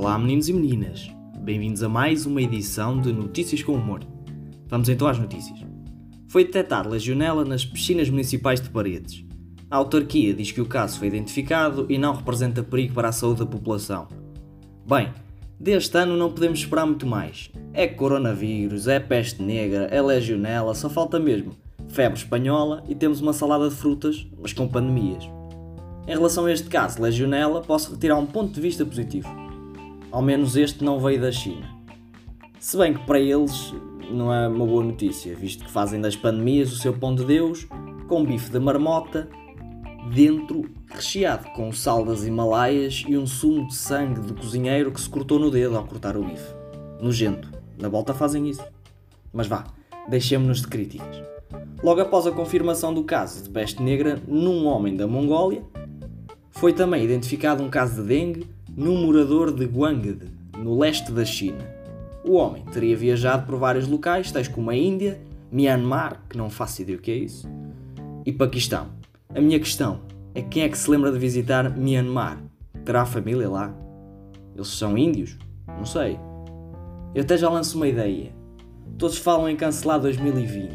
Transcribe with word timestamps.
Olá, 0.00 0.18
meninos 0.18 0.48
e 0.48 0.54
meninas. 0.54 1.10
Bem-vindos 1.40 1.82
a 1.82 1.88
mais 1.88 2.24
uma 2.24 2.40
edição 2.40 2.98
de 2.98 3.12
Notícias 3.12 3.62
com 3.62 3.74
Humor. 3.74 4.00
Vamos 4.66 4.88
então 4.88 5.06
às 5.06 5.18
notícias. 5.18 5.58
Foi 6.26 6.42
detectada 6.42 6.88
legionela 6.88 7.44
nas 7.44 7.66
piscinas 7.66 8.08
municipais 8.08 8.62
de 8.62 8.70
Paredes. 8.70 9.26
A 9.70 9.76
autarquia 9.76 10.32
diz 10.32 10.52
que 10.52 10.60
o 10.62 10.64
caso 10.64 10.98
foi 10.98 11.08
identificado 11.08 11.84
e 11.90 11.98
não 11.98 12.14
representa 12.14 12.62
perigo 12.62 12.94
para 12.94 13.10
a 13.10 13.12
saúde 13.12 13.40
da 13.40 13.46
população. 13.46 14.08
Bem, 14.88 15.12
deste 15.60 15.98
ano 15.98 16.16
não 16.16 16.32
podemos 16.32 16.60
esperar 16.60 16.86
muito 16.86 17.06
mais. 17.06 17.50
É 17.74 17.86
coronavírus, 17.86 18.88
é 18.88 18.98
peste 18.98 19.42
negra, 19.42 19.84
é 19.90 20.00
legionela, 20.00 20.74
só 20.74 20.88
falta 20.88 21.20
mesmo 21.20 21.52
febre 21.88 22.18
espanhola 22.18 22.82
e 22.88 22.94
temos 22.94 23.20
uma 23.20 23.34
salada 23.34 23.68
de 23.68 23.74
frutas, 23.74 24.26
mas 24.40 24.54
com 24.54 24.66
pandemias. 24.66 25.24
Em 26.08 26.12
relação 26.12 26.46
a 26.46 26.52
este 26.52 26.70
caso, 26.70 27.02
legionela, 27.02 27.60
posso 27.60 27.92
retirar 27.92 28.16
um 28.16 28.24
ponto 28.24 28.54
de 28.54 28.62
vista 28.62 28.86
positivo. 28.86 29.49
Ao 30.10 30.20
menos 30.20 30.56
este 30.56 30.82
não 30.82 30.98
veio 30.98 31.20
da 31.20 31.30
China. 31.30 31.68
Se 32.58 32.76
bem 32.76 32.94
que 32.94 33.06
para 33.06 33.20
eles 33.20 33.72
não 34.10 34.34
é 34.34 34.48
uma 34.48 34.66
boa 34.66 34.82
notícia, 34.82 35.36
visto 35.36 35.64
que 35.64 35.70
fazem 35.70 36.00
das 36.00 36.16
pandemias 36.16 36.72
o 36.72 36.76
seu 36.76 36.92
pão 36.92 37.14
de 37.14 37.24
Deus, 37.24 37.66
com 38.08 38.24
bife 38.24 38.50
de 38.50 38.58
marmota, 38.58 39.28
dentro 40.12 40.68
recheado 40.88 41.48
com 41.52 41.72
sal 41.72 42.04
das 42.04 42.24
Himalaias 42.24 43.04
e 43.06 43.16
um 43.16 43.24
sumo 43.24 43.68
de 43.68 43.74
sangue 43.76 44.20
do 44.20 44.34
cozinheiro 44.34 44.90
que 44.90 45.00
se 45.00 45.08
cortou 45.08 45.38
no 45.38 45.48
dedo 45.48 45.76
ao 45.76 45.86
cortar 45.86 46.16
o 46.16 46.24
bife. 46.24 46.54
Nojento. 47.00 47.48
Na 47.78 47.88
volta 47.88 48.12
fazem 48.12 48.48
isso. 48.48 48.64
Mas 49.32 49.46
vá, 49.46 49.64
deixemos-nos 50.08 50.60
de 50.60 50.66
críticas. 50.66 51.22
Logo 51.84 52.00
após 52.00 52.26
a 52.26 52.32
confirmação 52.32 52.92
do 52.92 53.04
caso 53.04 53.44
de 53.44 53.48
peste 53.48 53.80
negra 53.80 54.20
num 54.26 54.66
homem 54.66 54.96
da 54.96 55.06
Mongólia, 55.06 55.62
foi 56.50 56.72
também 56.72 57.04
identificado 57.04 57.62
um 57.62 57.70
caso 57.70 58.02
de 58.02 58.08
dengue 58.08 58.46
num 58.80 59.04
morador 59.04 59.52
de 59.52 59.66
Guangde, 59.66 60.30
no 60.56 60.78
leste 60.78 61.12
da 61.12 61.22
China. 61.22 61.68
O 62.24 62.32
homem 62.32 62.64
teria 62.72 62.96
viajado 62.96 63.44
por 63.44 63.58
vários 63.58 63.86
locais, 63.86 64.32
tais 64.32 64.48
como 64.48 64.70
a 64.70 64.74
Índia, 64.74 65.20
Myanmar, 65.52 66.22
que 66.30 66.38
não 66.38 66.48
faço 66.48 66.80
ideia 66.80 66.96
o 66.96 67.00
que 67.00 67.10
é 67.10 67.14
isso, 67.14 67.46
e 68.24 68.32
Paquistão. 68.32 68.86
A 69.34 69.38
minha 69.38 69.58
questão 69.58 70.00
é 70.34 70.40
quem 70.40 70.62
é 70.62 70.68
que 70.70 70.78
se 70.78 70.90
lembra 70.90 71.12
de 71.12 71.18
visitar 71.18 71.76
Myanmar? 71.76 72.42
Terá 72.82 73.04
família 73.04 73.50
lá? 73.50 73.74
Eles 74.54 74.68
são 74.68 74.96
índios? 74.96 75.36
Não 75.68 75.84
sei. 75.84 76.18
Eu 77.14 77.20
até 77.20 77.36
já 77.36 77.50
lanço 77.50 77.76
uma 77.76 77.86
ideia. 77.86 78.32
Todos 78.96 79.18
falam 79.18 79.46
em 79.46 79.56
cancelar 79.56 80.00
2020. 80.00 80.70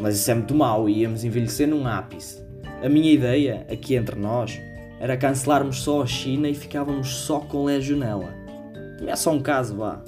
Mas 0.00 0.20
isso 0.20 0.30
é 0.30 0.34
muito 0.34 0.54
mau 0.54 0.88
e 0.88 1.00
íamos 1.00 1.24
envelhecer 1.24 1.66
num 1.66 1.84
ápice. 1.84 2.40
A 2.80 2.88
minha 2.88 3.10
ideia, 3.10 3.66
aqui 3.68 3.96
entre 3.96 4.14
nós, 4.14 4.56
era 5.02 5.16
cancelarmos 5.16 5.82
só 5.82 6.00
a 6.00 6.06
China 6.06 6.48
e 6.48 6.54
ficávamos 6.54 7.08
só 7.08 7.40
com 7.40 7.64
Legionela. 7.64 8.32
É 9.04 9.16
só 9.16 9.32
um 9.32 9.42
caso, 9.42 9.74
vá. 9.74 10.00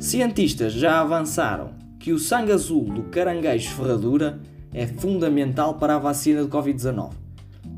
Cientistas 0.00 0.72
já 0.72 1.02
avançaram 1.02 1.74
que 2.00 2.14
o 2.14 2.18
sangue 2.18 2.52
azul 2.52 2.84
do 2.84 3.02
caranguejo 3.10 3.68
ferradura 3.68 4.40
é 4.72 4.86
fundamental 4.86 5.74
para 5.74 5.96
a 5.96 5.98
vacina 5.98 6.42
de 6.42 6.48
Covid-19. 6.48 7.10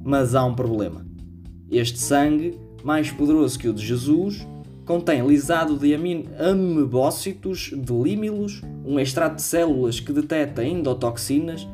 Mas 0.04 0.36
há 0.36 0.44
um 0.44 0.54
problema. 0.54 1.04
Este 1.68 1.98
sangue, 1.98 2.56
mais 2.84 3.10
poderoso 3.10 3.58
que 3.58 3.68
o 3.68 3.74
de 3.74 3.84
Jesus, 3.84 4.46
contém 4.84 5.26
lisado 5.26 5.78
de 5.78 5.94
amebócitos 6.38 7.72
de 7.74 7.92
límilos, 7.92 8.60
um 8.84 8.98
extrato 8.98 9.36
de 9.36 9.42
células 9.42 9.98
que 9.98 10.12
detecta 10.12 10.64
endotoxinas, 10.64 11.66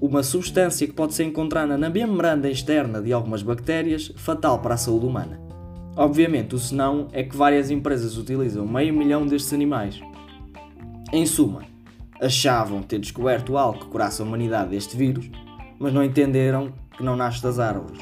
uma 0.00 0.22
substância 0.22 0.86
que 0.86 0.92
pode 0.92 1.14
ser 1.14 1.24
encontrada 1.24 1.78
na 1.78 1.88
membrana 1.88 2.50
externa 2.50 3.00
de 3.00 3.12
algumas 3.12 3.42
bactérias, 3.42 4.12
fatal 4.16 4.58
para 4.58 4.74
a 4.74 4.78
saúde 4.78 5.06
humana. 5.06 5.40
Obviamente, 5.96 6.54
o 6.54 6.58
senão 6.58 7.06
é 7.12 7.22
que 7.22 7.36
várias 7.36 7.70
empresas 7.70 8.16
utilizam 8.16 8.66
meio 8.66 8.92
milhão 8.92 9.26
destes 9.26 9.52
animais. 9.52 10.00
Em 11.12 11.24
suma, 11.26 11.62
achavam 12.20 12.82
ter 12.82 12.98
descoberto 12.98 13.56
algo 13.56 13.80
que 13.80 13.86
curasse 13.86 14.20
a 14.20 14.24
humanidade 14.24 14.70
deste 14.70 14.96
vírus, 14.96 15.30
mas 15.78 15.92
não 15.92 16.02
entenderam 16.02 16.72
que 16.96 17.04
não 17.04 17.14
nasce 17.14 17.42
das 17.42 17.58
árvores. 17.58 18.00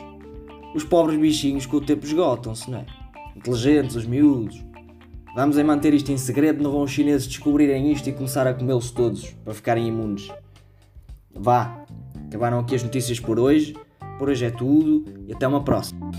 Os 0.75 0.85
pobres 0.85 1.19
bichinhos 1.19 1.67
com 1.67 1.79
o 1.79 1.81
tempo 1.81 2.07
esgotam-se, 2.07 2.71
não 2.71 2.79
é? 2.79 3.00
Inteligentes, 3.37 3.97
os 3.97 4.07
miúdos. 4.07 4.65
Vamos 5.35 5.57
em 5.59 5.65
manter 5.65 5.95
isto 5.95 6.11
em 6.11 6.17
segredo, 6.17 6.63
não 6.63 6.73
vão 6.73 6.83
os 6.83 6.91
chineses 6.91 7.27
descobrirem 7.27 7.93
isto 7.93 8.09
e 8.09 8.13
começar 8.13 8.47
a 8.47 8.55
comê-los 8.55 8.91
todos 8.91 9.31
para 9.45 9.55
ficarem 9.55 9.87
imunes. 9.87 10.31
Vá, 11.33 11.85
acabaram 12.27 12.59
aqui 12.59 12.75
as 12.75 12.83
notícias 12.83 13.21
por 13.21 13.39
hoje. 13.39 13.75
Por 14.19 14.29
hoje 14.29 14.45
é 14.45 14.51
tudo 14.51 15.05
e 15.27 15.33
até 15.33 15.49
uma 15.49 15.65
próxima. 15.65 16.11